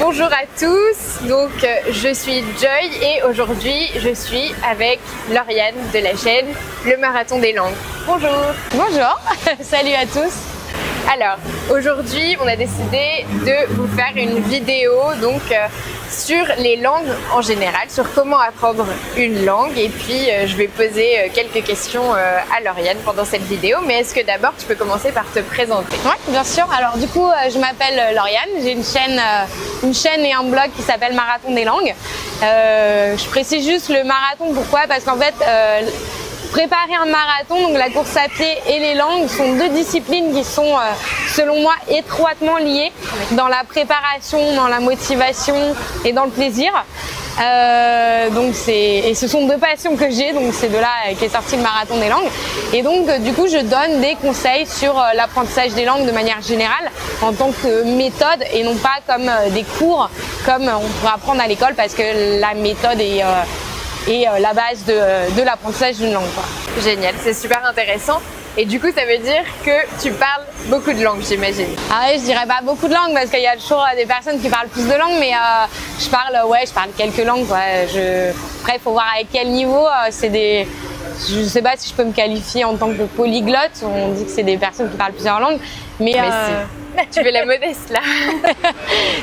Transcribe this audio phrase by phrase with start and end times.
[0.00, 1.28] Bonjour à tous.
[1.28, 4.98] Donc euh, je suis Joy et aujourd'hui je suis avec
[5.30, 6.46] Lauriane de la chaîne
[6.84, 7.76] Le Marathon des Langues.
[8.04, 8.30] Bonjour.
[8.72, 9.20] Bonjour,
[9.60, 10.61] salut à tous.
[11.10, 11.36] Alors
[11.70, 15.66] aujourd'hui on a décidé de vous faire une vidéo donc euh,
[16.10, 20.68] sur les langues en général, sur comment apprendre une langue et puis euh, je vais
[20.68, 23.78] poser euh, quelques questions à Lauriane pendant cette vidéo.
[23.86, 25.96] Mais est-ce que d'abord tu peux commencer par te présenter?
[26.04, 26.66] Oui, bien sûr.
[26.76, 28.62] Alors du coup, je m'appelle Lauriane.
[28.62, 29.20] J'ai une chaîne,
[29.82, 31.94] une chaîne et un blog qui s'appelle Marathon des langues.
[32.40, 34.52] Je précise juste le marathon.
[34.54, 34.82] Pourquoi?
[34.88, 35.34] Parce qu'en fait,
[36.52, 40.44] préparer un marathon, donc la course à pied et les langues, sont deux disciplines qui
[40.44, 40.92] sont, euh,
[41.34, 42.92] selon moi, étroitement liées
[43.32, 45.56] dans la préparation, dans la motivation
[46.04, 46.70] et dans le plaisir.
[47.40, 50.34] Euh, donc c'est et ce sont deux passions que j'ai.
[50.34, 52.28] Donc c'est de là qu'est sorti le marathon des langues.
[52.74, 56.42] Et donc euh, du coup je donne des conseils sur l'apprentissage des langues de manière
[56.42, 56.90] générale
[57.22, 60.10] en tant que méthode et non pas comme des cours
[60.44, 63.22] comme on pourrait apprendre à l'école parce que la méthode est,
[64.08, 66.44] est euh, la base de, euh, de l'apprentissage d'une langue quoi.
[66.82, 68.20] Génial, c'est super intéressant.
[68.56, 71.74] Et du coup ça veut dire que tu parles beaucoup de langues j'imagine.
[71.90, 74.06] Ah ouais, je dirais pas beaucoup de langues parce qu'il y a toujours euh, des
[74.06, 75.66] personnes qui parlent plus de langues, mais euh,
[75.98, 77.46] je parle, ouais, je parle quelques langues.
[77.46, 77.58] Quoi.
[77.92, 78.30] Je...
[78.62, 79.86] Après, il faut voir avec quel niveau.
[80.10, 80.68] c'est des,
[81.28, 83.82] je sais pas si je peux me qualifier en tant que polyglotte.
[83.82, 85.58] On dit que c'est des personnes qui parlent plusieurs langues,
[86.00, 86.64] mais, Mais euh,
[86.96, 87.08] si.
[87.10, 88.00] Tu fais la modeste là.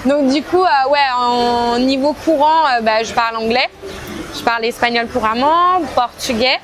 [0.06, 3.68] donc du coup, euh, ouais, en niveau courant, bah, je parle anglais,
[4.38, 6.60] je parle espagnol couramment, portugais,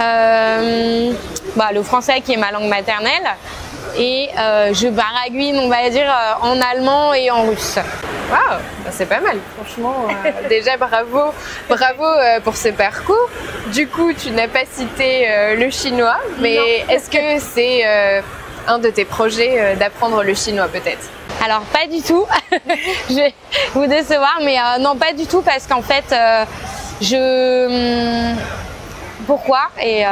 [0.00, 1.12] euh,
[1.56, 3.28] bah, le français qui est ma langue maternelle,
[3.96, 7.76] et euh, je baragouine, on va dire, euh, en allemand et en russe.
[8.30, 10.06] Waouh, bah, c'est pas mal, franchement.
[10.08, 11.32] euh, déjà, bravo,
[11.68, 13.28] bravo euh, pour ce parcours.
[13.68, 16.56] Du coup, tu n'as pas cité euh, le chinois, mais
[16.88, 17.84] est-ce que c'est
[18.66, 21.08] un de tes projets d'apprendre le chinois peut-être?
[21.44, 22.24] Alors pas du tout,
[23.10, 23.34] je vais
[23.74, 26.04] vous décevoir, mais non pas du tout parce qu'en fait
[27.00, 28.36] je hum,
[29.26, 30.08] pourquoi et euh,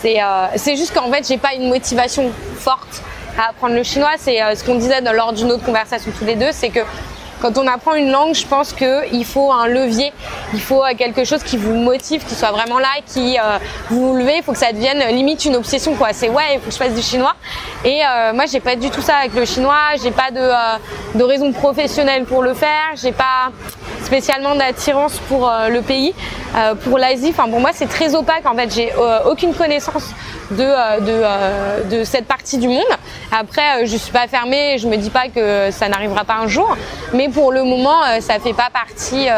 [0.00, 3.02] c'est euh, c'est juste qu'en fait j'ai pas une motivation forte
[3.38, 4.12] à apprendre le chinois.
[4.18, 6.80] C'est euh, ce qu'on disait lors d'une autre conversation tous les deux, c'est que
[7.40, 10.12] quand on apprend une langue, je pense qu'il faut un levier,
[10.52, 13.38] il faut quelque chose qui vous motive, qui soit vraiment là, qui
[13.88, 16.12] vous levez, il faut que ça devienne limite une obsession quoi.
[16.12, 17.34] C'est ouais, il faut que je fasse du chinois.
[17.82, 19.96] Et euh, moi, j'ai pas du tout ça avec le chinois.
[20.02, 22.90] J'ai pas de, de raison professionnelle pour le faire.
[22.94, 23.50] J'ai pas
[24.04, 26.14] spécialement d'attirance pour euh, le pays,
[26.56, 27.30] euh, pour l'Asie.
[27.30, 28.46] Enfin, pour moi, c'est très opaque.
[28.46, 30.10] En fait, j'ai euh, aucune connaissance
[30.50, 32.92] de euh, de, de cette partie du monde.
[33.32, 34.78] Après, je suis pas fermée.
[34.78, 36.76] Je me dis pas que ça n'arrivera pas un jour.
[37.12, 39.28] Mais pour le moment, ça fait pas partie.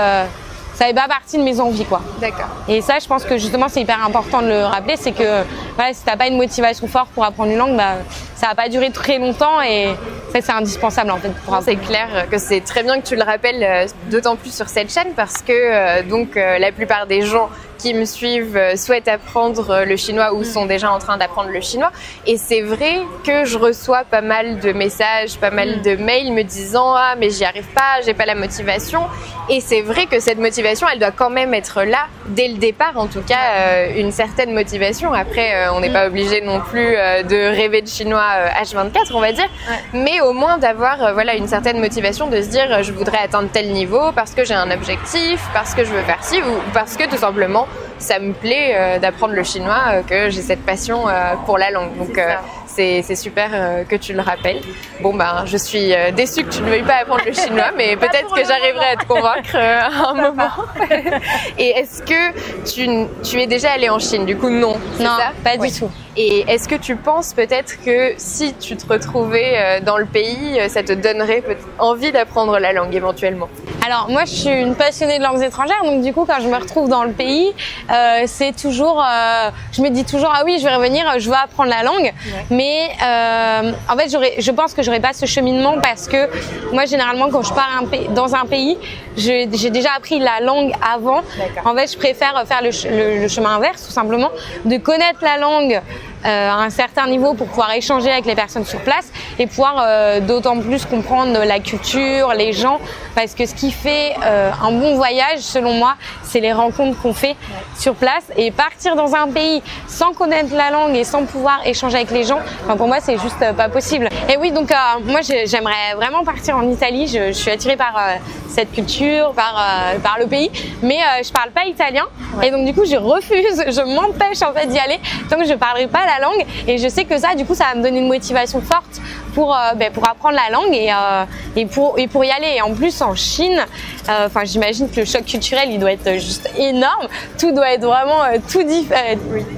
[0.75, 2.01] Ça fait pas partie de mes envies, quoi.
[2.21, 2.49] D'accord.
[2.69, 5.43] Et ça, je pense que justement, c'est hyper important de le rappeler, c'est que
[5.77, 7.97] voilà, si t'as pas une motivation forte pour apprendre une langue, bah,
[8.35, 9.95] ça va pas durer très longtemps et
[10.33, 11.65] ça, c'est indispensable en fait pour apprendre.
[11.65, 14.93] C'est clair que c'est très bien que tu le rappelles, euh, d'autant plus sur cette
[14.93, 17.51] chaîne parce que euh, donc euh, la plupart des gens
[17.83, 21.51] qui me suivent euh, souhaitent apprendre euh, le chinois ou sont déjà en train d'apprendre
[21.51, 21.91] le chinois.
[22.29, 26.43] Et c'est vrai que je reçois pas mal de messages, pas mal de mails me
[26.45, 29.03] disant ah mais j'y arrive pas, j'ai pas la motivation.
[29.51, 32.97] Et c'est vrai que cette motivation, elle doit quand même être là dès le départ,
[32.97, 35.13] en tout cas euh, une certaine motivation.
[35.13, 39.33] Après, on n'est pas obligé non plus de rêver de chinois euh, H24, on va
[39.33, 39.49] dire,
[39.93, 43.73] mais au moins d'avoir voilà une certaine motivation de se dire je voudrais atteindre tel
[43.73, 47.09] niveau parce que j'ai un objectif, parce que je veux faire ci ou parce que
[47.11, 47.67] tout simplement
[48.03, 51.71] ça me plaît euh, d'apprendre le chinois, euh, que j'ai cette passion euh, pour la
[51.71, 51.97] langue.
[51.97, 52.21] Donc
[52.67, 53.51] c'est super
[53.87, 54.63] que tu le rappelles.
[55.03, 58.35] Bon ben je suis déçue que tu ne veuilles pas apprendre le chinois, mais peut-être
[58.35, 60.51] que j'arriverai à te convaincre à un moment.
[61.59, 62.33] Et est-ce que
[62.65, 62.89] tu,
[63.23, 64.25] tu es déjà allé en Chine?
[64.25, 65.33] Du coup non, Non, ça?
[65.45, 65.91] pas du tout.
[66.17, 70.83] Et est-ce que tu penses peut-être que si tu te retrouvais dans le pays, ça
[70.83, 71.43] te donnerait
[71.79, 73.51] envie d'apprendre la langue éventuellement?
[73.85, 76.55] Alors moi je suis une passionnée de langues étrangères donc du coup quand je me
[76.57, 77.53] retrouve dans le pays
[77.91, 81.35] euh, c'est toujours euh, je me dis toujours ah oui je vais revenir je veux
[81.37, 82.13] apprendre la langue.
[82.51, 86.29] Mais euh, en fait j'aurais je pense que j'aurais pas ce cheminement parce que
[86.73, 88.79] moi généralement quand je pars un pays- dans un pays
[89.17, 91.23] j'ai déjà appris la langue avant.
[91.65, 94.31] En fait je préfère faire le, le- le chemin inverse tout simplement
[94.65, 95.81] de connaître la langue
[96.25, 100.21] à un certain niveau pour pouvoir échanger avec les personnes sur place et pouvoir euh,
[100.21, 102.79] d'autant plus comprendre la culture, les gens,
[103.15, 107.13] parce que ce qui fait euh, un bon voyage, selon moi, c'est les rencontres qu'on
[107.15, 107.37] fait
[107.79, 108.25] sur place.
[108.37, 112.25] Et partir dans un pays sans connaître la langue et sans pouvoir échanger avec les
[112.25, 114.09] gens, enfin, pour moi, c'est juste euh, pas possible.
[114.29, 117.07] Et oui, donc euh, moi, j'ai- j'aimerais vraiment partir en Italie.
[117.09, 118.15] Je, je suis attirée par euh,
[118.49, 120.51] cette culture, par euh, par le pays,
[120.83, 122.05] mais euh, je parle pas italien.
[122.43, 125.01] Et donc du coup, je refuse, je m'empêche en fait d'y aller.
[125.29, 127.55] Tant que je parlerai pas la la langue et je sais que ça, du coup,
[127.55, 129.01] ça va me donner une motivation forte
[129.35, 131.25] pour, euh, ben, pour apprendre la langue et, euh,
[131.57, 132.57] et, pour, et pour y aller.
[132.57, 133.61] Et en plus, en Chine,
[134.09, 137.09] enfin, j'imagine que le choc culturel, il doit être juste énorme.
[137.39, 138.63] Tout doit être vraiment tout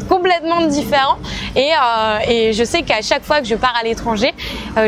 [0.08, 1.16] complètement différent.
[1.56, 4.32] Et, je sais qu'à chaque fois que je pars à l'étranger,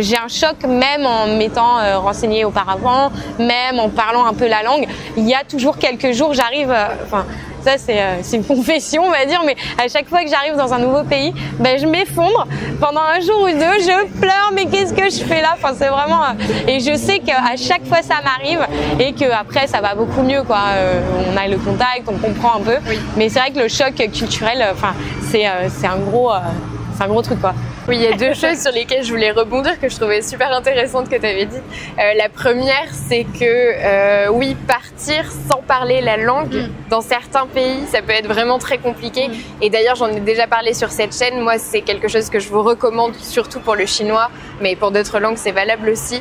[0.00, 4.86] j'ai un choc même en m'étant renseigné auparavant, même en parlant un peu la langue.
[5.16, 6.74] Il y a toujours quelques jours, j'arrive,
[7.04, 7.24] enfin,
[7.66, 10.72] ça euh, c'est une confession on va dire, mais à chaque fois que j'arrive dans
[10.72, 12.46] un nouveau pays, ben, je m'effondre.
[12.80, 15.54] Pendant un jour ou deux, je pleure, mais qu'est-ce que je fais là?
[15.54, 16.22] Enfin c'est vraiment...
[16.22, 18.60] Euh, et je sais qu'à chaque fois ça m'arrive
[19.00, 19.12] et
[19.66, 20.42] ça va beaucoup mieux.
[20.42, 20.58] quoi.
[20.74, 21.00] Euh,
[21.32, 22.76] on a le contact, on comprend un peu.
[23.16, 24.94] Mais c'est vrai que le choc culturel, enfin
[25.30, 26.30] c'est un gros...
[26.96, 27.54] c'est un gros truc quoi.
[27.88, 30.52] Oui, il y a deux choses sur lesquelles je voulais rebondir que je trouvais super
[30.52, 31.56] intéressantes que tu avais dit.
[31.56, 36.70] Euh, la première, c'est que euh, oui, partir sans parler la langue mm.
[36.90, 39.28] dans certains pays, ça peut être vraiment très compliqué.
[39.28, 39.32] Mm.
[39.62, 41.40] Et d'ailleurs, j'en ai déjà parlé sur cette chaîne.
[41.40, 45.20] Moi, c'est quelque chose que je vous recommande, surtout pour le chinois, mais pour d'autres
[45.20, 46.20] langues, c'est valable aussi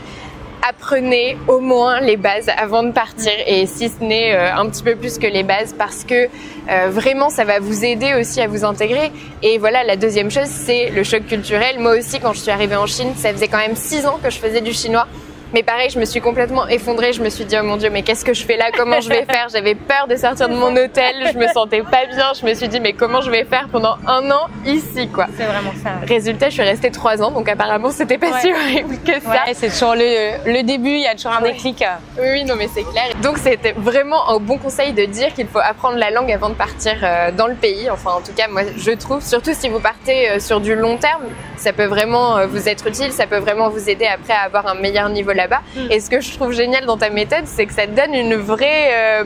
[0.67, 3.31] apprenez au moins les bases avant de partir.
[3.45, 6.27] Et si ce n'est euh, un petit peu plus que les bases parce que
[6.69, 9.12] euh, vraiment ça va vous aider aussi à vous intégrer.
[9.44, 11.79] Et voilà la deuxième chose c'est le choc culturel.
[11.79, 14.29] Moi aussi quand je suis arrivée en Chine ça faisait quand même six ans que
[14.29, 15.07] je faisais du chinois
[15.53, 17.13] mais pareil, je me suis complètement effondrée.
[17.13, 18.65] Je me suis dit, oh mon Dieu, mais qu'est-ce que je fais là?
[18.75, 19.47] Comment je vais faire?
[19.51, 21.31] J'avais peur de sortir de mon hôtel.
[21.31, 22.33] Je me sentais pas bien.
[22.39, 25.27] Je me suis dit, mais comment je vais faire pendant un an ici, quoi?
[25.38, 25.92] C'est vraiment ça.
[26.07, 27.31] Résultat, je suis restée trois ans.
[27.31, 29.30] Donc apparemment, c'était pas si horrible que ça.
[29.45, 30.89] Ouais, c'est toujours le, le, début.
[30.89, 31.83] Il y a toujours un déclic.
[32.18, 33.09] Oui, oui, non, mais c'est clair.
[33.21, 36.56] Donc c'était vraiment un bon conseil de dire qu'il faut apprendre la langue avant de
[36.56, 37.89] partir euh, dans le pays.
[37.89, 40.98] Enfin, en tout cas, moi, je trouve, surtout si vous partez euh, sur du long
[40.98, 41.24] terme,
[41.57, 43.12] ça peut vraiment euh, vous être utile.
[43.12, 45.62] Ça peut vraiment vous aider après à avoir un meilleur niveau là-bas.
[45.76, 45.92] Mm.
[45.92, 48.36] Et ce que je trouve génial dans ta méthode, c'est que ça te donne une
[48.36, 49.24] vraie, euh,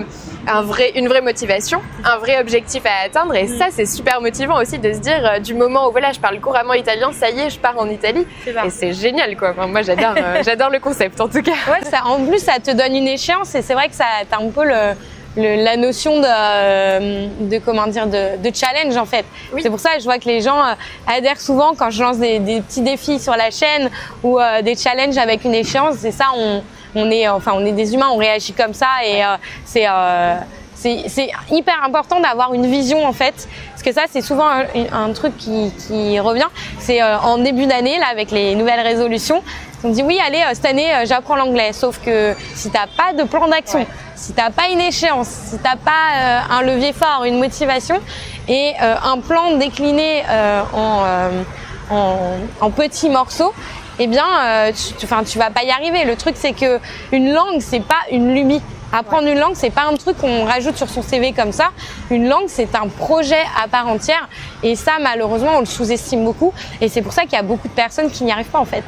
[0.47, 3.35] un vrai, une vraie motivation, un vrai objectif à atteindre.
[3.35, 6.19] Et ça, c'est super motivant aussi de se dire euh, du moment où voilà, je
[6.19, 8.25] parle couramment italien, ça y est, je pars en Italie.
[8.47, 9.53] Et c'est génial, quoi.
[9.67, 11.51] moi, j'adore, euh, j'adore le concept, en tout cas.
[11.67, 13.55] Ouais, ça, en plus, ça te donne une échéance.
[13.55, 14.95] Et c'est vrai que ça, t'as un peu le
[15.35, 19.25] la notion de, de comment dire de, de, challenge en fait.
[19.61, 20.59] C'est pour ça que je vois que les gens
[21.07, 23.89] adhèrent souvent quand je lance des, des petits défis sur la chaîne
[24.23, 25.97] ou des challenges avec une échéance.
[25.99, 26.61] C'est ça, on,
[26.95, 29.35] on est enfin on est des humains, on réagit comme ça et euh,
[29.65, 30.35] c'est euh,
[30.79, 35.35] c'est hyper important d'avoir une vision en fait, parce que ça c'est souvent un, truc
[35.37, 36.47] qui, qui revient.
[36.79, 39.43] C'est euh, en début d'année là avec les nouvelles résolutions,
[39.83, 43.47] on dit oui allez cette année j'apprends l'anglais, sauf que si t'as pas de plan
[43.47, 43.85] d'action,
[44.15, 47.99] si t'as pas une échéance, si t'as pas un levier fort, une motivation
[48.47, 50.23] et un plan décliné
[50.73, 51.03] en,
[51.89, 52.17] en,
[52.61, 53.53] en petits morceaux,
[53.99, 56.05] eh bien, euh, tu, enfin, tu vas pas y arriver.
[56.05, 56.79] Le truc, c'est que
[57.11, 58.61] une langue, c'est pas une lubie.
[58.91, 61.69] Apprendre une langue, c'est pas un truc qu'on rajoute sur son CV comme ça.
[62.09, 64.27] Une langue, c'est un projet à part entière.
[64.63, 66.53] Et ça, malheureusement, on le sous-estime beaucoup.
[66.81, 68.65] Et c'est pour ça qu'il y a beaucoup de personnes qui n'y arrivent pas, en
[68.65, 68.83] fait.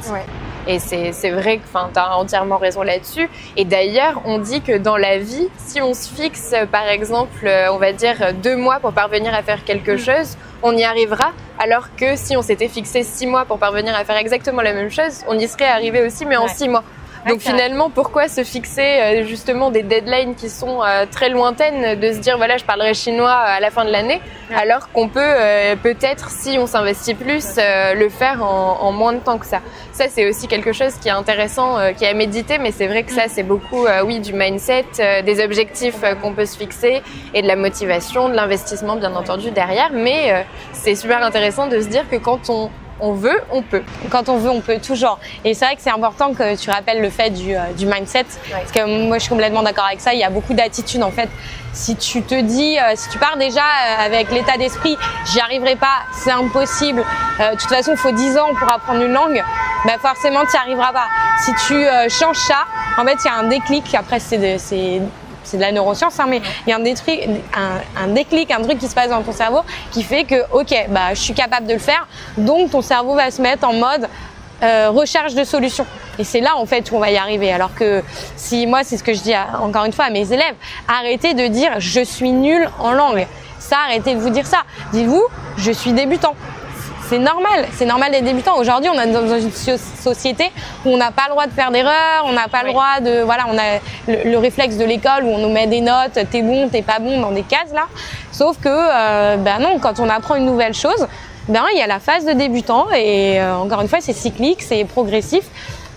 [0.66, 3.28] Et c'est vrai que tu as entièrement raison là-dessus.
[3.56, 7.78] Et d'ailleurs, on dit que dans la vie, si on se fixe, par exemple, on
[7.78, 9.98] va dire deux mois pour parvenir à faire quelque mm.
[9.98, 11.32] chose, on y arrivera.
[11.58, 14.90] Alors que si on s'était fixé six mois pour parvenir à faire exactement la même
[14.90, 16.84] chose, on y serait arrivé aussi, mais en six mois.
[17.28, 22.12] Donc finalement, pourquoi se fixer euh, justement des deadlines qui sont euh, très lointaines, de
[22.12, 24.20] se dire voilà, je parlerai chinois à la fin de l'année,
[24.54, 29.38] alors qu'on peut euh, peut-être, si on s'investit plus, le faire en, moins de temps
[29.38, 29.60] que ça.
[29.92, 33.04] Ça, c'est aussi quelque chose qui est intéressant, qui est à méditer, mais c'est vrai
[33.04, 33.30] que ça, mm.
[33.30, 37.02] c'est beaucoup, oui, du mindset, des objectifs qu'on peut se fixer
[37.34, 39.90] et de la motivation, de l'investissement, bien entendu, derrière.
[39.92, 43.82] Mais c'est super intéressant de se dire que quand on on veut, on peut.
[44.10, 45.18] Quand on veut, on peut toujours.
[45.44, 48.26] Et c'est vrai que c'est important que tu rappelles le fait du, euh, du mindset.
[48.50, 50.14] Parce que moi, je suis complètement d'accord avec ça.
[50.14, 51.28] Il y a beaucoup d'attitudes en fait.
[51.72, 54.96] Si tu te dis, euh, si tu pars déjà euh, avec l'état d'esprit,
[55.26, 57.02] j'y arriverai pas, c'est impossible.
[57.38, 59.42] de toute façon, il faut 10 ans pour apprendre une langue.
[59.84, 61.08] Bah forcément, tu n'y arriveras pas.
[61.44, 62.66] Si tu changes ça,
[62.98, 63.94] en fait, il y a un déclic.
[63.94, 65.00] Après, c'est
[65.44, 68.78] c'est de la neuroscience, hein, mais il y a un, un, un, déclic, un truc
[68.78, 71.74] qui se passe dans ton cerveau qui fait que, ok, bah, je suis capable de
[71.74, 72.06] le faire,
[72.36, 74.08] donc ton cerveau va se mettre en mode
[74.62, 75.86] euh, recherche de solutions.
[76.18, 77.52] Et c'est là en fait où on va y arriver.
[77.52, 78.02] Alors que
[78.36, 80.54] si moi, c'est ce que je dis encore une fois à mes élèves,
[80.86, 83.26] arrêtez de dire je suis nul en langue.
[83.58, 84.62] Ça, arrêtez de vous dire ça.
[84.92, 85.24] Dites-vous,
[85.56, 86.36] je suis débutant
[87.12, 88.56] c'est normal, c'est normal d'être débutant.
[88.56, 90.50] Aujourd'hui, on est dans une société
[90.86, 93.20] où on n'a pas le droit de faire d'erreurs, on n'a pas le droit de,
[93.20, 96.70] voilà, on a le, réflexe de l'école où on nous met des notes, t'es bon,
[96.70, 97.84] t'es pas bon dans des cases là.
[98.30, 101.06] Sauf que, euh, ben non, quand on apprend une nouvelle chose,
[101.48, 104.62] ben il y a la phase de débutant et euh, encore une fois, c'est cyclique,
[104.62, 105.44] c'est progressif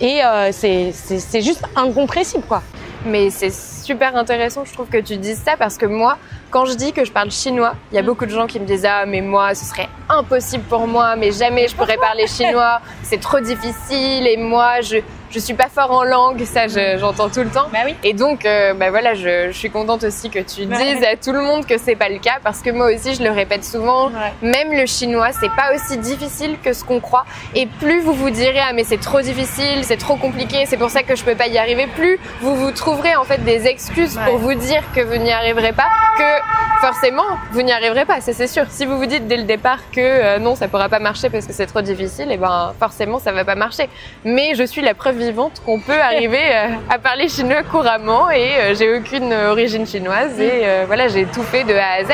[0.02, 2.62] et euh, c'est juste incompressible quoi.
[3.06, 3.52] Mais c'est
[3.86, 6.18] super intéressant, je trouve que tu dises ça parce que moi,
[6.50, 8.06] quand je dis que je parle chinois, il y a mm.
[8.06, 11.32] beaucoup de gens qui me disent ah mais moi ce serait impossible pour moi, mais
[11.32, 14.98] jamais je pourrais parler chinois, c'est trop difficile et moi je
[15.32, 16.68] je suis pas fort en langue, ça
[16.98, 17.68] j'entends tout le temps.
[17.72, 17.96] Bah oui.
[18.04, 21.32] Et donc, euh, bah voilà, je, je, suis contente aussi que tu dises à tout
[21.32, 24.12] le monde que c'est pas le cas, parce que moi aussi je le répète souvent.
[24.42, 27.26] Même le chinois, c'est pas aussi difficile que ce qu'on croit.
[27.56, 30.90] Et plus vous vous direz ah mais c'est trop difficile, c'est trop compliqué, c'est pour
[30.90, 34.20] ça que je peux pas y arriver, plus vous vous trouverez en fait des excuses
[34.26, 38.48] pour vous dire que vous n'y arriverez pas, que forcément vous n'y arriverez pas, c'est
[38.48, 38.66] sûr.
[38.70, 41.46] Si vous vous dites dès le départ que euh, non ça pourra pas marcher parce
[41.46, 43.90] que c'est trop difficile, et eh ben forcément ça va pas marcher.
[44.24, 45.18] Mais je suis la preuve
[45.66, 50.62] qu'on peut arriver euh, à parler chinois couramment et euh, j'ai aucune origine chinoise et
[50.64, 52.10] euh, voilà, j'ai tout fait de A à Z.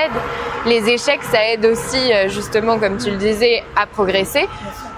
[0.65, 4.48] Les échecs, ça aide aussi justement, comme tu le disais, à progresser.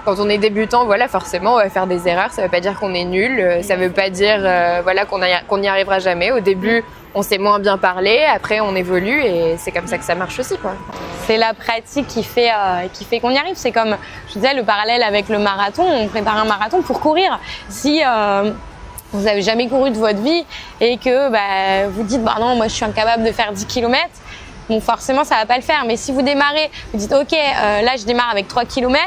[0.04, 2.30] Quand on est débutant, voilà, forcément, on va faire des erreurs.
[2.32, 3.62] Ça ne veut pas dire qu'on est nul.
[3.62, 4.40] Ça ne veut pas dire,
[4.82, 6.32] voilà, qu'on n'y arrivera jamais.
[6.32, 8.20] Au début, on sait moins bien parler.
[8.30, 10.72] Après, on évolue et c'est comme ça que ça marche aussi, quoi.
[11.26, 13.54] C'est la pratique qui fait euh, qui fait qu'on y arrive.
[13.56, 13.96] C'est comme
[14.28, 15.84] je disais le parallèle avec le marathon.
[15.84, 17.40] On prépare un marathon pour courir.
[17.70, 18.52] Si euh,
[19.12, 20.44] vous avez jamais couru de votre vie
[20.80, 24.08] et que bah, vous dites bah non moi je suis incapable de faire 10 km
[24.68, 25.84] Bon, forcément, ça va pas le faire.
[25.86, 28.98] Mais si vous démarrez, vous dites, OK, euh, là, je démarre avec 3 km.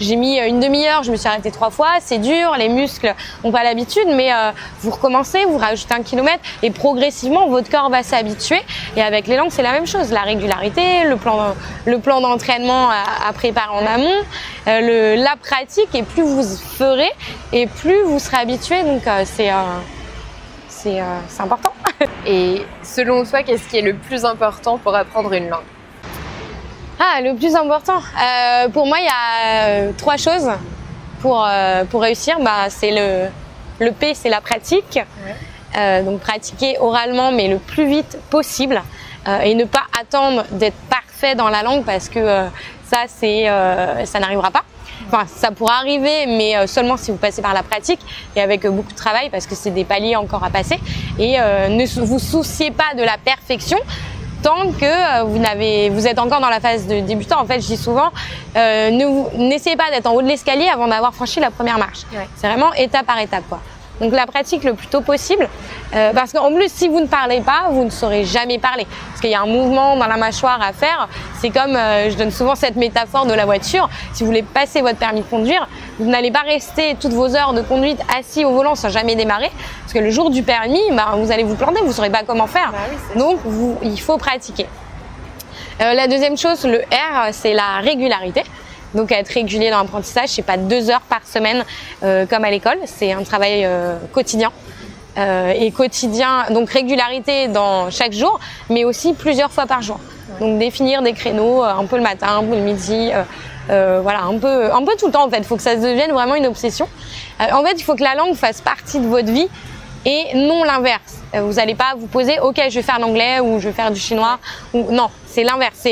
[0.00, 1.88] J'ai mis euh, une demi-heure, je me suis arrêtée trois fois.
[2.00, 4.06] C'est dur, les muscles ont pas l'habitude.
[4.08, 4.50] Mais euh,
[4.80, 8.60] vous recommencez, vous rajoutez un kilomètre et progressivement, votre corps va s'habituer.
[8.96, 10.12] Et avec les langues, c'est la même chose.
[10.12, 14.22] La régularité, le plan, d'entraînement à, préparer en amont,
[14.66, 15.94] la pratique.
[15.94, 17.10] Et plus vous ferez,
[17.52, 18.82] et plus vous serez habitué.
[18.82, 19.50] Donc, c'est
[20.78, 21.72] c'est important.
[22.26, 25.64] Et selon toi, qu'est-ce qui est le plus important pour apprendre une langue?
[27.00, 30.50] Ah, le plus important euh, Pour moi, il y a euh, trois choses
[31.20, 32.38] pour, euh, pour réussir.
[32.40, 33.28] Bah, c'est le,
[33.84, 34.98] le P, c'est la pratique.
[36.04, 38.82] donc pratiquer oralement, mais le plus vite possible.
[39.44, 42.46] et ne pas attendre d'être parfait dans la langue parce que
[42.90, 43.46] ça, c'est,
[44.04, 44.64] ça n'arrivera pas.
[45.10, 48.00] Enfin, ça pourra arriver, mais euh, seulement si vous passez par la pratique
[48.36, 50.78] et avec euh, beaucoup de travail, parce que c'est des paliers encore à passer.
[51.18, 53.78] Et euh, ne vous souciez pas de la perfection
[54.42, 57.40] tant que vous n'avez, vous êtes encore dans la phase de débutant.
[57.40, 58.10] En fait, je dis souvent,
[58.54, 62.02] ne n'essayez pas d'être en haut de l'escalier avant d'avoir franchi la première marche.
[62.36, 63.60] C'est vraiment étape par étape, quoi.
[64.00, 65.48] Donc la pratique le plus tôt possible,
[65.94, 69.20] euh, parce qu'en plus si vous ne parlez pas, vous ne saurez jamais parler, parce
[69.20, 71.08] qu'il y a un mouvement dans la mâchoire à faire.
[71.40, 73.88] C'est comme, euh, je donne souvent cette métaphore de la voiture.
[74.12, 75.68] Si vous voulez passer votre permis de conduire,
[75.98, 79.50] vous n'allez pas rester toutes vos heures de conduite assis au volant sans jamais démarrer,
[79.80, 82.22] parce que le jour du permis, bah, vous allez vous planter, vous ne saurez pas
[82.24, 82.70] comment faire.
[82.70, 84.66] Bah Donc vous, il faut pratiquer.
[85.80, 88.42] Euh, la deuxième chose, le R, c'est la régularité.
[88.94, 91.64] Donc être régulier dans l'apprentissage, c'est pas deux heures par semaine
[92.02, 94.52] euh, comme à l'école, c'est un travail euh, quotidien.
[95.16, 98.38] Euh, et quotidien, donc régularité dans chaque jour,
[98.70, 99.98] mais aussi plusieurs fois par jour.
[100.38, 103.10] Donc définir des créneaux, un peu le matin, un peu le midi,
[103.66, 105.38] voilà, un peu, un peu tout le temps en fait.
[105.38, 106.88] Il faut que ça devienne vraiment une obsession.
[107.40, 109.48] en fait, il faut que la langue fasse partie de votre vie
[110.08, 111.18] et non l'inverse.
[111.34, 114.00] Vous n'allez pas vous poser, ok, je vais faire l'anglais ou je vais faire du
[114.00, 114.38] chinois.
[114.72, 115.86] Non, c'est l'inverse.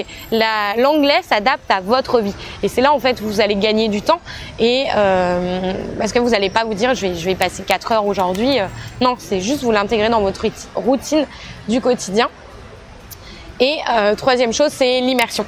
[0.79, 2.35] l'anglais s'adapte à votre vie.
[2.63, 4.21] Et c'est là en fait vous allez gagner du temps.
[4.59, 8.59] Et euh, parce que vous n'allez pas vous dire je vais, passer 4 heures aujourd'hui.
[8.59, 8.67] Euh,
[9.03, 11.27] non, c'est juste vous l'intégrer dans votre routine
[11.69, 12.31] du quotidien.
[13.61, 15.45] Et euh, troisième chose, c'est l'immersion.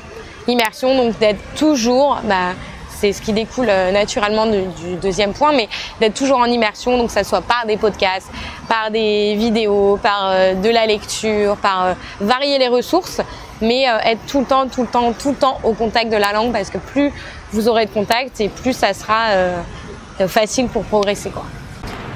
[0.47, 2.53] L'immersion, donc d'être toujours bah,
[3.01, 5.69] c'est ce qui découle naturellement du, deuxième point, mais
[6.01, 8.29] d'être toujours en immersion, donc que ça soit par des podcasts,
[8.69, 13.21] par des vidéos, par de la lecture, par varier les ressources
[13.61, 16.17] mais euh, être tout le temps, tout le temps, tout le temps au contact de
[16.17, 17.13] la langue parce que plus
[17.53, 19.63] vous aurez de contact et plus ça sera euh,
[20.27, 21.45] facile pour progresser quoi.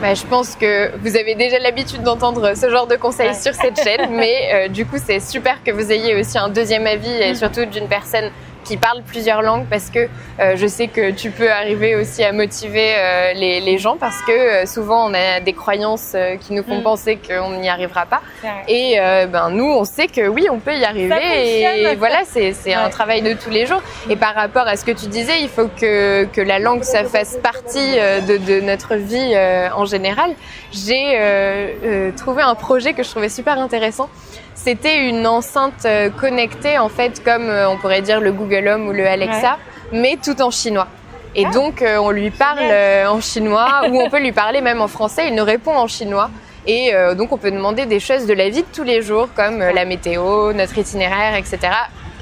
[0.01, 3.81] Bah, je pense que vous avez déjà l'habitude d'entendre ce genre de conseils sur cette
[3.81, 7.33] chaîne, mais euh, du coup c'est super que vous ayez aussi un deuxième avis et
[7.33, 7.37] mm.
[7.37, 8.31] surtout d'une personne
[8.65, 10.09] qui parle plusieurs langues parce que
[10.41, 14.21] euh, je sais que tu peux arriver aussi à motiver euh, les, les, gens parce
[14.23, 16.83] que euh, souvent on a des croyances qui nous font mm.
[16.83, 18.23] penser qu'on n'y arrivera pas.
[18.69, 18.97] Et
[19.29, 22.89] ben nous on sait que oui on peut y arriver et voilà c'est c'est un
[22.91, 23.83] travail de tous les jours.
[24.09, 27.05] Et par rapport à ce que tu disais, il faut que que la langue ça
[27.05, 27.97] fasse partie
[28.29, 29.35] de, de notre vie
[29.75, 30.33] en général.
[30.73, 34.09] J'ai trouvé un projet que je trouvais super intéressant
[34.55, 35.89] c'était une enceinte
[36.21, 39.59] connectée, en fait, comme on pourrait dire le Google Home ou le Alexa,
[39.93, 40.89] mais tout en chinois.
[41.35, 41.51] Et ah.
[41.51, 42.61] donc, euh, on lui parle
[43.09, 46.31] en chinois, ou on peut lui parler même en français, il nous répond en chinois.
[46.65, 49.59] Et donc, on peut demander des choses de la vie de tous les jours, comme
[49.59, 51.59] la météo, notre itinéraire, etc.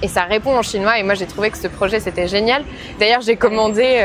[0.03, 0.99] Et ça répond en chinois.
[0.99, 2.65] Et moi, j'ai trouvé que ce projet, c'était génial.
[2.99, 4.03] D'ailleurs, j'ai commandé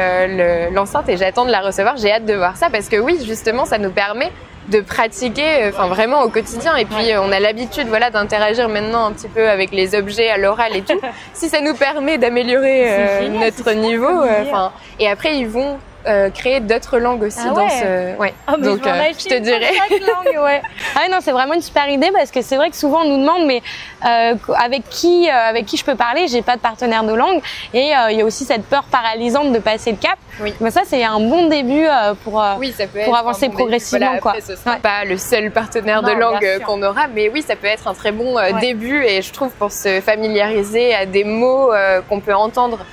[0.73, 1.95] l'enceinte et j'attends de la recevoir.
[1.95, 4.29] J'ai hâte de voir ça parce que oui, justement, ça nous permet
[4.69, 6.75] de pratiquer, enfin vraiment au quotidien.
[6.75, 10.37] Et puis on a l'habitude, voilà, d'interagir maintenant un petit peu avec les objets à
[10.37, 10.99] l'oral et tout.
[11.33, 16.99] si ça nous permet d'améliorer notre niveau, enfin, et après ils vont euh, créer d'autres
[16.99, 18.15] langues aussi ah dans ce.
[18.17, 18.33] Ouais.
[18.47, 19.71] Oh, Donc, euh, je te dirais.
[19.89, 20.61] Langue, ouais.
[20.95, 23.17] ah non, c'est vraiment une super idée parce que c'est vrai que souvent on nous
[23.17, 23.63] demande, mais
[24.05, 26.27] euh, avec qui, avec qui je peux parler?
[26.27, 27.41] J'ai pas de partenaire de langue
[27.73, 30.17] et il y a aussi cette peur paralysante de passer le cap.
[30.41, 30.53] Oui.
[30.59, 31.87] Mais ça, c'est un bon début
[32.23, 34.05] pour oui, ça peut pour avancer progressivement.
[34.05, 34.31] Voilà, quoi.
[34.31, 37.67] Après, ce sera pas le seul partenaire de langue qu'on aura, mais oui, ça peut
[37.67, 41.71] être un très bon début et je trouve pour se familiariser à des mots
[42.07, 42.85] qu'on peut entendre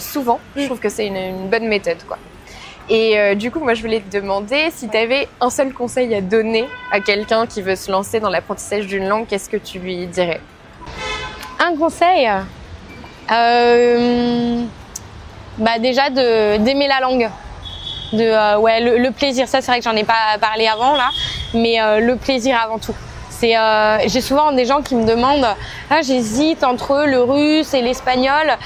[0.00, 2.18] souvent, je trouve que c'est une, une bonne méthode, quoi.
[2.90, 6.14] Et euh, du coup, moi, je voulais te demander si tu avais un seul conseil
[6.14, 9.78] à donner à quelqu'un qui veut se lancer dans l'apprentissage d'une langue, qu'est-ce que tu
[9.78, 10.40] lui dirais?
[11.60, 12.30] Un conseil
[13.30, 14.62] euh,
[15.58, 17.28] bah Déjà d'aimer la langue.
[18.14, 21.10] De, euh, ouais, le, plaisir, ça c'est vrai que j'en ai pas parlé avant là,
[21.52, 22.94] mais le plaisir avant tout.
[23.28, 23.54] C'est,
[24.06, 25.46] j'ai souvent des gens qui me demandent,
[25.90, 28.56] ah, j'hésite entre le russe et l'espagnol,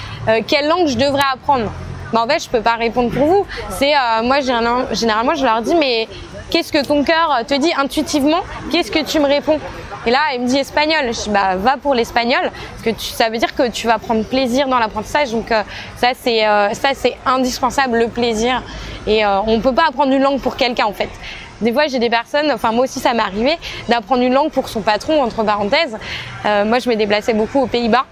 [0.46, 1.72] quelle langue je devrais apprendre?
[2.12, 3.46] Bah, en fait, je peux pas répondre pour vous.
[3.70, 6.08] C'est euh, moi, généralement, je leur dis, mais
[6.50, 8.40] qu'est-ce que ton cœur te dit intuitivement?
[8.70, 9.58] Qu'est-ce que tu me réponds?
[10.04, 11.06] Et là, il me dit espagnol.
[11.06, 13.98] Je dis, bah, va pour l'espagnol, parce que tu, ça veut dire que tu vas
[13.98, 15.30] prendre plaisir dans l'apprentissage.
[15.30, 15.62] Donc euh,
[15.96, 18.62] ça, c'est euh, ça, c'est indispensable, le plaisir.
[19.06, 21.08] Et on peut pas apprendre une langue pour quelqu'un, en fait.
[21.60, 24.68] Des fois, j'ai des personnes, enfin moi aussi ça m'est arrivé, d'apprendre une langue pour
[24.68, 25.96] son patron, entre parenthèses.
[26.44, 28.04] moi, je me déplaçais beaucoup aux Pays-Bas.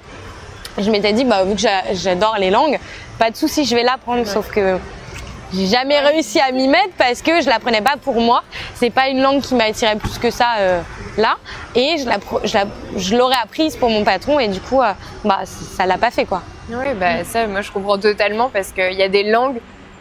[0.80, 2.78] Je m'étais dit, bah, vu que j'adore les langues,
[3.18, 4.26] pas de souci, je vais l'apprendre.
[4.26, 4.78] Sauf que
[5.52, 8.42] j'ai jamais réussi à m'y mettre parce que je l'apprenais pas pour moi.
[8.74, 10.80] C'est pas une langue qui m'attirait plus que ça euh,
[11.16, 11.36] là.
[11.74, 14.92] Et je l'aurais apprise pour mon patron et du coup, euh,
[15.24, 16.42] bah, ça l'a pas fait quoi.
[16.68, 19.60] Oui, bah, ça, moi je comprends totalement parce qu'il y a des langues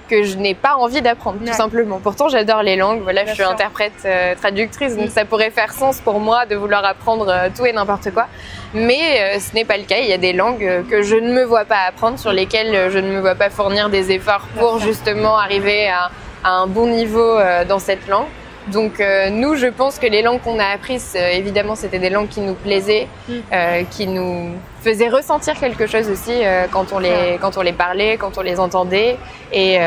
[0.10, 2.00] que je n'ai pas envie d'apprendre, tout simplement.
[2.00, 3.02] Pourtant, j'adore les langues.
[3.04, 6.84] Voilà, je suis interprète, euh, traductrice, donc ça pourrait faire sens pour moi de vouloir
[6.84, 8.28] apprendre euh, tout et n'importe quoi.
[8.74, 10.00] Mais euh, ce n'est pas le cas.
[10.00, 12.98] Il y a des langues que je ne me vois pas apprendre, sur lesquelles je
[12.98, 16.10] ne me vois pas fournir des efforts pour justement arriver à
[16.44, 17.38] un bon niveau
[17.68, 18.28] dans cette langue.
[18.68, 22.10] Donc euh, nous, je pense que les langues qu'on a apprises, euh, évidemment, c'était des
[22.10, 23.34] langues qui nous plaisaient, mm.
[23.52, 24.52] euh, qui nous
[24.84, 26.32] faisaient ressentir quelque chose aussi
[26.72, 29.18] quand on les quand on les parlait, quand on les entendait.
[29.52, 29.78] Et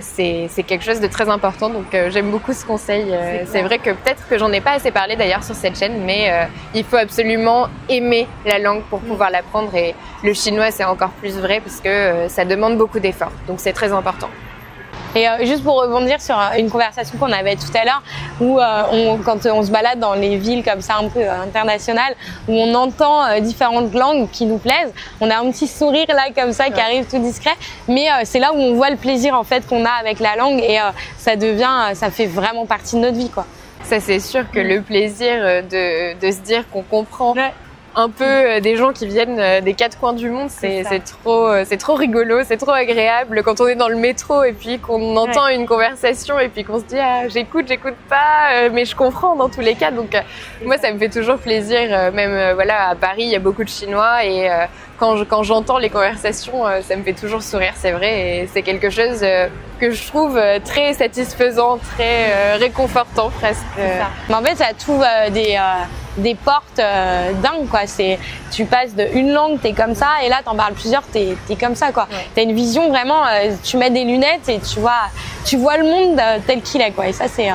[0.00, 1.68] c'est c'est quelque chose de très important.
[1.68, 3.14] Donc j'aime beaucoup ce conseil.
[3.44, 6.32] c'est vrai que peut-être que j'en ai pas assez parlé d'ailleurs sur cette chaîne, mais
[6.74, 9.06] il faut absolument aimer la langue pour mm.
[9.06, 9.74] pouvoir l'apprendre.
[9.74, 13.32] Et le chinois, c'est encore plus vrai parce que ça demande beaucoup d'efforts.
[13.48, 14.30] Donc c'est très important.
[15.18, 18.02] Et euh, juste pour rebondir sur euh, une conversation qu'on avait tout à l'heure,
[18.40, 22.14] où euh, on, quand on se balade dans les villes comme ça un peu internationales,
[22.46, 26.52] où on entend différentes langues qui nous plaisent, on a un petit sourire là comme
[26.52, 27.56] ça qui arrive tout discret,
[27.88, 30.60] mais c'est là où on voit le plaisir en fait qu'on a avec la langue
[30.60, 30.78] et
[31.16, 33.44] ça devient, ça fait vraiment partie de notre vie quoi.
[33.82, 37.34] Ça c'est sûr que le plaisir de, de se dire qu'on comprend
[37.94, 40.50] un peu euh, des gens qui viennent euh, des quatre coins du monde.
[40.50, 44.44] C'est trop, euh, c'est trop rigolo, c'est trop agréable quand on est dans le métro
[44.44, 48.68] et puis qu'on entend une conversation et puis qu'on se dit ah j'écoute, j'écoute pas,
[48.72, 49.90] mais je comprends dans tous les cas.
[49.90, 50.16] Donc
[50.64, 52.12] moi ça me fait toujours plaisir.
[52.12, 54.48] Même voilà à Paris il y a beaucoup de Chinois et
[54.98, 57.72] quand quand j'entends les conversations ça me fait toujours sourire.
[57.76, 59.20] C'est vrai et c'est quelque chose
[59.80, 63.64] que je trouve très satisfaisant, très réconfortant presque.
[64.28, 65.58] Mais en fait ça trouve des
[66.18, 67.86] des portes euh, dingues quoi.
[67.86, 68.18] C'est
[68.50, 71.56] tu passes de une langue t'es comme ça et là t'en parles plusieurs t'es es
[71.56, 72.08] comme ça quoi.
[72.34, 73.26] T'as une vision vraiment.
[73.26, 75.08] Euh, tu mets des lunettes et tu vois
[75.44, 77.08] tu vois le monde euh, tel qu'il est quoi.
[77.08, 77.48] Et ça c'est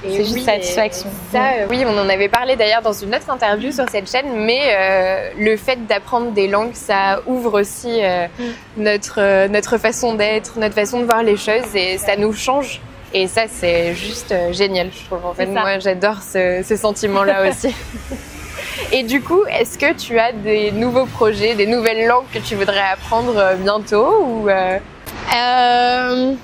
[0.00, 1.10] c'est juste satisfaction.
[1.32, 5.32] Ça, oui, on en avait parlé d'ailleurs dans une autre interview sur cette chaîne, mais
[5.36, 8.42] le fait d'apprendre des langues, ça ouvre aussi mm.
[8.76, 12.80] notre notre façon d'être, notre façon de voir les choses, et ça nous change
[13.14, 15.24] et ça, c'est juste euh, génial, je trouve.
[15.24, 17.74] En fait, moi, j'adore ce, ce sentiment-là aussi.
[18.92, 22.54] Et du coup, est-ce que tu as des nouveaux projets, des nouvelles langues que tu
[22.54, 24.78] voudrais apprendre euh, bientôt ou euh...
[25.36, 26.34] Euh,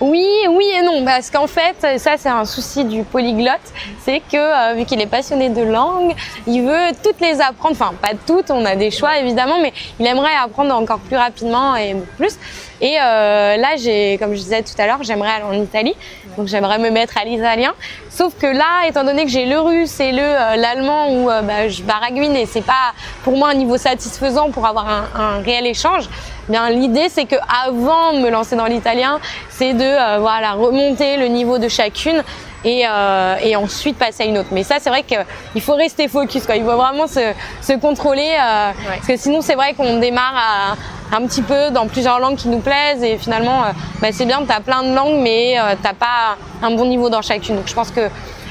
[0.00, 3.60] oui, oui et non, parce qu'en fait, ça c'est un souci du polyglotte,
[4.02, 6.14] c'est que euh, vu qu'il est passionné de langue,
[6.46, 10.06] il veut toutes les apprendre, enfin pas toutes, on a des choix évidemment, mais il
[10.06, 12.38] aimerait apprendre encore plus rapidement et plus.
[12.80, 15.94] Et euh, là, j'ai, comme je disais tout à l'heure, j'aimerais aller en Italie,
[16.36, 17.74] donc j'aimerais me mettre à l'italien.
[18.08, 21.68] Sauf que là, étant donné que j'ai le russe et le euh, l'allemand où bah,
[21.68, 25.66] je baragouine et c'est pas pour moi un niveau satisfaisant pour avoir un, un réel
[25.66, 26.08] échange,
[26.50, 31.16] Bien, l'idée c'est que avant de me lancer dans l'italien, c'est de euh, voilà remonter
[31.16, 32.24] le niveau de chacune
[32.64, 34.48] et, euh, et ensuite passer à une autre.
[34.52, 36.46] Mais ça, c'est vrai qu'il faut rester focus.
[36.46, 36.56] Quoi.
[36.56, 41.16] Il faut vraiment se, se contrôler euh, parce que sinon, c'est vrai qu'on démarre à,
[41.16, 43.62] un petit peu dans plusieurs langues qui nous plaisent et finalement,
[44.00, 47.22] bah, c'est bien, tu as plein de langues, mais t'as pas un bon niveau dans
[47.22, 47.56] chacune.
[47.56, 48.08] Donc, je pense que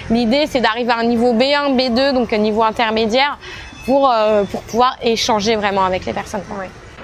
[0.10, 3.38] l'idée c'est d'arriver à un niveau B1, B2, donc un niveau intermédiaire,
[3.86, 4.14] pour,
[4.52, 6.44] pour pouvoir échanger vraiment avec les personnes.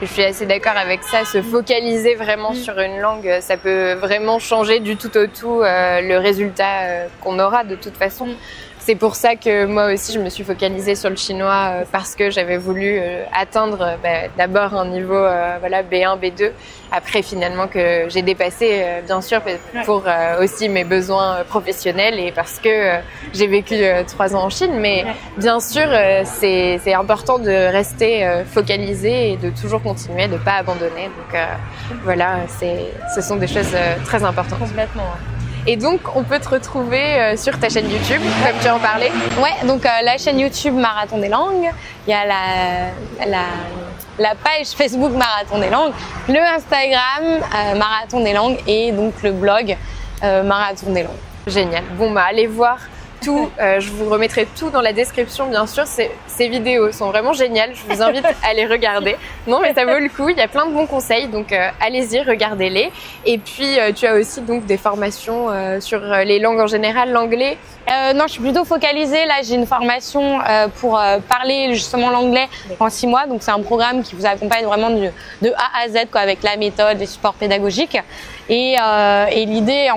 [0.02, 1.26] Je suis assez d'accord avec ça.
[1.26, 2.56] Se focaliser vraiment mm.
[2.56, 7.64] sur une langue, ça peut vraiment changer du tout au tout le résultat qu'on aura
[7.64, 8.26] de toute façon.
[8.26, 8.36] Mm.
[8.86, 12.14] C'est pour ça que moi aussi je me suis focalisée sur le chinois euh, parce
[12.14, 15.26] que j'avais voulu euh, atteindre euh, bah, d'abord un niveau
[15.60, 16.52] voilà B1, B2.
[16.92, 19.42] Après finalement que j'ai dépassé bien sûr
[19.86, 20.04] pour
[20.40, 23.00] aussi mes besoins professionnels et parce que
[23.34, 24.78] j'ai vécu trois ans en Chine.
[24.80, 25.04] Mais
[25.36, 25.88] bien sûr
[26.24, 31.06] c'est important de rester focalisé et de toujours continuer, de pas abandonner.
[31.18, 31.42] Donc
[32.04, 34.60] voilà, c'est ce sont des choses très importantes.
[34.60, 35.12] Complètement.
[35.68, 39.12] Et donc, on peut te retrouver euh, sur ta chaîne YouTube, comme tu en parlais.
[39.42, 41.72] Ouais, donc euh, la chaîne YouTube Marathon des langues.
[42.06, 43.46] Il y a la, la,
[44.20, 45.94] la page Facebook Marathon des langues,
[46.30, 49.76] le Instagram euh, Marathon des langues et donc le blog
[50.22, 51.12] Marathon des langues.
[51.46, 51.84] Génial.
[51.98, 52.78] Bon, bah, allez voir
[53.28, 55.86] euh, je vous remettrai tout dans la description, bien sûr.
[55.86, 57.72] Ces, ces vidéos sont vraiment géniales.
[57.74, 59.16] Je vous invite à les regarder.
[59.48, 60.30] Non, mais ça vaut le coup.
[60.30, 62.92] Il y a plein de bons conseils, donc euh, allez-y, regardez-les.
[63.26, 65.50] Et puis, euh, tu as aussi donc des formations
[65.80, 67.58] sur les langues en général, l'anglais.
[67.88, 69.26] non, je suis plutôt focalisée.
[69.26, 70.40] Là, j'ai une formation
[70.80, 72.48] pour parler justement l'anglais
[72.80, 73.26] en six mois.
[73.28, 75.10] Donc, c'est un programme qui vous accompagne vraiment de,
[75.42, 77.98] de A à Z, quoi, avec la méthode, les supports pédagogiques.
[78.50, 79.90] Et, euh, et l'idée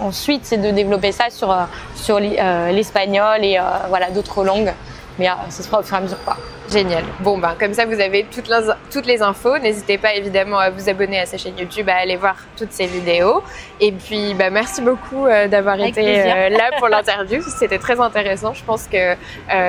[0.00, 1.64] ensuite, c'est de développer ça sur, euh,
[1.94, 4.72] sur euh, l'espagnol et voilà d'autres langues.
[5.18, 6.22] Mais ça se fera au fur et à mesure.
[6.26, 6.36] Quoi.
[6.70, 7.02] Génial.
[7.20, 9.56] Bon, ben, comme ça, vous avez toutes les, toutes les infos.
[9.56, 12.84] N'hésitez pas évidemment à vous abonner à sa chaîne YouTube, à aller voir toutes ces
[12.84, 13.42] vidéos.
[13.80, 17.40] Et puis, bah, merci beaucoup d'avoir été là pour l'interview.
[17.58, 18.52] C'était très intéressant.
[18.52, 19.14] Je pense que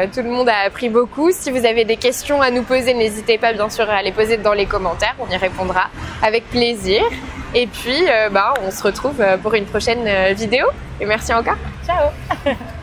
[0.07, 1.31] tout le monde a appris beaucoup.
[1.31, 4.35] Si vous avez des questions à nous poser, n'hésitez pas bien sûr à les poser
[4.35, 5.15] dans les commentaires.
[5.17, 5.85] On y répondra
[6.21, 7.03] avec plaisir.
[7.53, 10.67] Et puis, euh, bah, on se retrouve euh, pour une prochaine euh, vidéo.
[10.99, 11.57] Et merci encore.
[11.85, 12.09] Ciao